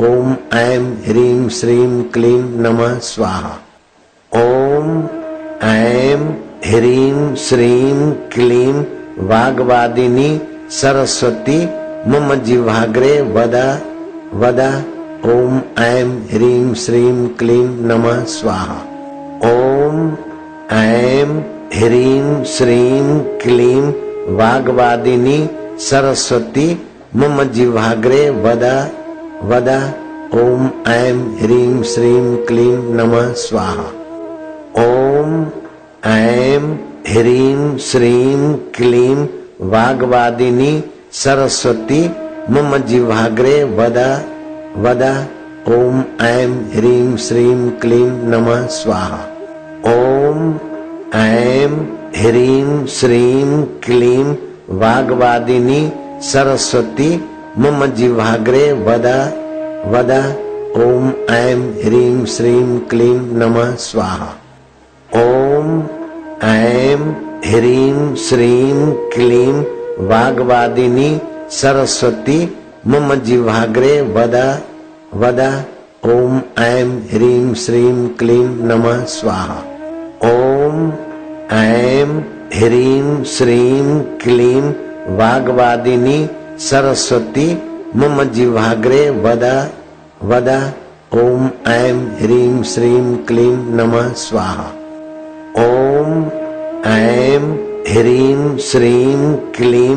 ओम 0.00 0.34
ऐं 0.54 0.82
ह्रीं 1.06 1.48
श्रीं 1.48 2.02
क्लीं 2.02 2.42
नमः 2.62 2.98
स्वाहा। 3.04 3.56
ओम 4.32 5.08
ऐं 5.62 6.18
ह्रीं 6.64 7.34
श्रीं 7.34 8.12
क्लीं 8.12 8.72
वाग्वादिनी 9.28 10.40
सरस्वती 10.70 11.58
मम 12.08 12.34
जिह्वाग्रे 12.34 13.20
वद 13.22 13.54
वद, 14.34 14.60
ओम 15.24 15.60
ऐं 15.78 16.06
ह्रीं 16.06 16.74
श्रीं 16.74 17.28
क्लीं 17.28 17.66
नमः 17.88 18.24
स्वाहा। 18.24 18.78
ओम 19.50 20.16
ऐं 20.72 21.26
ह्रीं 21.74 22.44
श्रीं 22.44 23.18
क्लीं 23.18 23.82
वाग्वादिनी 24.36 25.48
सरस्वती 25.80 26.70
मम 27.16 27.42
जिह्वाग्रे 27.42 28.30
वद 28.30 28.64
वद, 29.44 29.68
ओम 30.34 30.70
ऐं 30.88 31.16
ह्रीं 31.38 31.82
श्रीं 31.82 32.36
क्लीं 32.36 32.76
नमः 32.94 33.32
स्वाहा। 33.32 33.97
ओम 34.78 35.30
ऐं 36.06 36.60
ह्रीं 37.08 37.78
श्रीं 37.78 38.54
क्लीं 38.76 39.16
वाग्वादिनी 39.70 40.84
सरस्वती 41.12 42.00
मम 42.50 42.76
जिह्वाग्रे 42.76 43.64
वद 43.64 43.98
वद। 44.76 45.02
ओम 45.68 46.04
ऐम 46.22 46.52
ह्रीं 46.74 47.16
श्रीं 47.16 47.70
क्लीं 47.70 48.10
नमः 48.30 48.66
स्वाहा। 48.66 49.20
ओम 49.92 50.54
ऐं 51.14 51.70
ह्रीं 52.16 52.86
श्रीं 52.86 53.62
क्लीं 53.84 54.24
वाग्वादिनी 54.78 55.80
सरस्वती 56.22 57.12
मम 57.58 57.86
जिह्वाग्रे 57.86 58.72
वद 58.72 59.06
वद। 59.86 60.12
ओम 60.82 61.12
ऐं 61.30 61.56
ह्रीं 61.84 62.24
श्रीं 62.24 62.78
क्लीं 62.78 63.16
नमः 63.38 63.74
स्वाहा। 63.74 64.34
ओम 65.16 65.68
ऐं 66.44 66.96
ह्रीं 67.44 68.14
श्रीं 68.14 68.92
क्लीं 68.92 69.52
वाग्वादिनी 70.08 71.20
सरस्वती 71.50 72.36
मम 72.86 73.14
जिह्वाग्रे 73.14 74.00
वद 74.00 74.34
वद। 75.14 75.40
ओम 76.04 76.40
ऐम 76.58 76.90
ह्रीं 77.12 77.54
श्रीं 77.54 78.08
क्लीं 78.08 78.44
नमः 78.68 79.04
स्वाहा। 79.04 79.58
ओम 80.24 80.92
ऐं 81.52 82.06
ह्रीं 82.54 83.24
श्रीं 83.24 84.00
क्लीं 84.00 84.62
वाग्वादिनी 85.16 86.18
सरस्वती 86.58 87.50
मम 87.96 88.22
जिह्वाग्रे 88.24 89.10
वद 89.10 89.44
वद। 90.22 90.50
ओम 91.14 91.50
ऐं 91.66 91.96
ह्रीं 92.20 92.62
श्रीं 92.62 93.16
क्लीं 93.16 93.56
नमः 93.76 94.12
स्वाहा। 94.12 94.72
ओम 95.56 96.24
ऐं 96.86 97.42
ह्रीं 97.88 98.58
श्रीं 98.58 99.36
क्लीं 99.56 99.96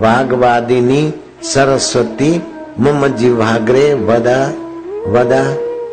वाग्वादिनी 0.00 1.02
सरस्वती 1.42 2.30
मम 2.80 3.06
जिह्वाग्रे 3.06 3.94
वद 3.94 4.28
वद। 5.08 5.32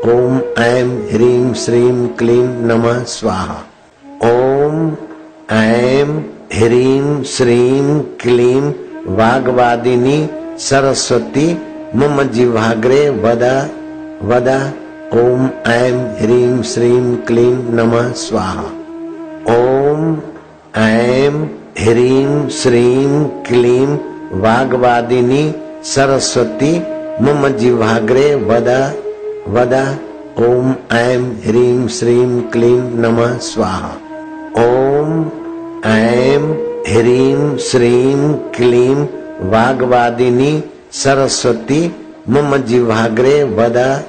ओम 0.10 0.40
ऐं 0.64 0.88
ह्रीं 1.12 1.54
श्रीं 1.54 2.08
क्लीं 2.08 2.48
नमः 2.68 3.04
स्वाहा। 3.04 3.58
ओम 4.24 4.92
ऐं 5.52 6.08
ह्रीं 6.54 7.24
श्रीं 7.24 8.00
क्लीं 8.22 8.62
वाग्वादिनी 9.16 10.18
सरस्वती 10.60 11.48
मम 11.96 12.24
जिह्वाग्रे 12.24 13.10
वद 13.10 13.44
वद। 14.24 14.50
ओम 15.14 15.50
ऐं 15.72 15.94
ह्रीं 16.22 16.62
श्रीं 16.64 17.16
क्लीं 17.16 17.54
नमः 17.74 18.12
स्वाहा। 18.14 18.75
ओम, 19.50 20.18
ऐं, 20.82 21.46
ह्रीं, 21.80 22.50
श्रीं, 22.50 23.26
क्लीं, 23.26 23.88
वाग्वादिनी, 24.42 25.56
सरस्वती 25.84 26.80
मम 27.22 27.48
जिह्वाग्रे 27.48 28.36
वद 28.36 28.68
वद, 29.50 29.98
ओम 30.40 30.76
ऐम 30.92 31.32
ह्रीं, 31.32 31.88
श्रीं, 31.88 32.42
क्लीं, 32.42 32.82
नमः, 32.82 33.38
स्वाहा। 33.38 33.90
ओम, 34.58 35.26
ऐं, 35.86 36.42
ह्रीं, 36.94 37.58
श्रीं, 37.58 38.34
क्लीं, 38.34 38.96
वाग्वादिनी, 39.50 40.64
सरस्वती 40.92 41.96
मम 42.30 42.58
जिह्वाग्रे 42.58 43.44
वद 43.44 44.04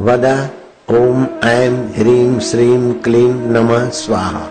वद, 0.00 0.48
ओम, 0.90 1.26
ऐं, 1.44 1.72
ह्रीं, 1.72 2.38
श्रीं, 2.38 2.92
क्लीं, 2.92 3.34
नमः, 3.34 3.90
स्वाहा। 3.90 4.50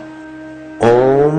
ओम 0.84 1.38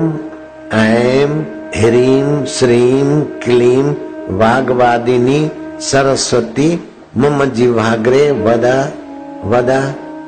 ऐं 0.73 1.27
ह्रीं 1.75 2.45
श्रीं 2.45 3.21
क्लीं 3.21 3.83
वाग्वादिनी 4.37 5.51
सरस्वती 5.81 6.67
मम 7.17 7.43
जिह्वाग्रे 7.45 8.31
वद 8.31 8.65
वद। 9.45 9.69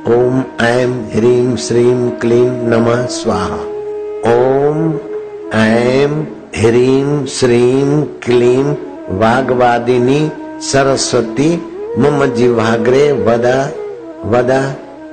ओम 0.07 0.43
ऐम 0.65 0.93
ह्रीं 1.15 1.55
श्रीं 1.55 2.09
क्लीं 2.09 2.49
नमः 2.69 3.05
स्वाहा। 3.05 3.59
ओम 4.31 4.93
ऐं 5.53 6.09
ह्रीं 6.57 7.25
श्रीं 7.25 8.01
क्लीं 8.01 8.63
वाग्वादिनी 9.19 10.31
सरस्वती 10.61 11.55
मम 11.99 12.25
जिह्वाग्रे 12.25 13.11
वद 13.11 13.45
वद। 14.25 14.51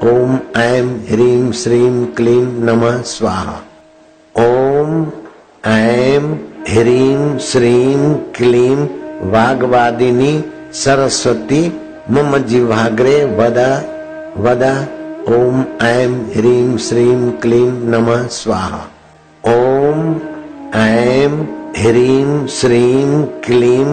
ओम 0.05 0.39
ऐं 0.57 0.87
ह्रीं 1.11 1.53
श्रीं 1.53 2.07
क्लीं 2.07 2.43
नमः 2.43 3.03
स्वाहा। 3.03 3.61
ओम 4.39 4.91
ऐं 5.67 6.23
ह्रीं 6.69 7.39
श्रीं 7.39 8.15
क्लीं 8.37 8.77
वाग्वादिनी 9.31 10.45
सरस्वती 10.73 11.63
मम 12.11 12.37
जिह्वाग्रे 12.39 13.17
वद 13.39 13.59
वद। 14.39 14.63
ओम 15.29 15.65
ऐम 15.83 16.15
ह्रीं 16.37 16.77
श्रीं 16.79 17.31
क्लीं 17.43 17.71
नमः 17.91 18.27
स्वाहा। 18.29 18.81
ओम 19.47 20.15
ऐं 20.75 21.33
ह्रीं 21.77 22.47
श्रीं 22.47 23.23
क्लीं 23.47 23.85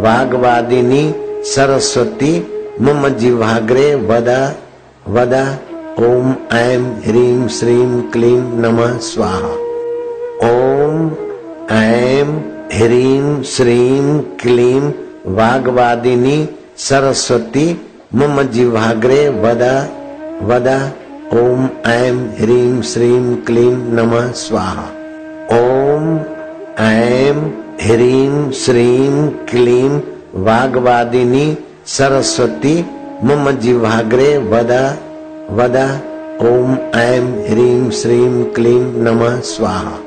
वाग्वादिनी 0.00 1.04
सरस्वती 1.44 2.34
मम 2.80 3.08
जिह्वाग्रे 3.08 3.94
वद 3.94 4.30
वद। 5.08 5.34
ओम 6.00 6.34
ऐं 6.56 6.82
ह्रीं 7.06 7.48
श्रीं 7.48 8.02
क्लीं 8.02 8.38
नमः 8.62 8.98
स्वाहा। 8.98 9.59
ओम 10.44 11.10
ऐं 11.70 12.28
ह्रीं 12.72 13.42
श्रीं 13.42 14.20
क्लीं 14.20 14.80
वाग्वादिनी 15.34 16.48
सरस्वती 16.76 17.64
मम 18.14 18.42
जिह्वाग्रे 18.42 19.28
वद 19.28 19.62
वद। 20.42 20.68
ओम 21.34 21.68
ऐं 21.86 22.14
ह्रीं 22.38 22.82
श्रीं 22.82 23.36
क्लीं 23.36 23.76
नमः 23.96 24.32
स्वाहा। 24.32 24.86
ओम 25.58 26.18
ऐं 26.84 27.36
ह्रीं 27.82 28.50
श्रीं 28.50 29.28
क्लीं 29.50 29.90
वाग्वादिनी 30.44 31.56
सरस्वती 31.86 32.86
मम 33.24 33.50
जिह्वाग्रे 33.50 34.36
वद 34.38 34.72
वद। 35.50 35.76
ओम 36.42 36.76
ऐं 37.00 37.24
ह्रीं 37.50 37.90
श्रीं 37.90 38.44
क्लीं 38.44 38.80
नमः 39.02 39.40
स्वाहा। 39.40 39.98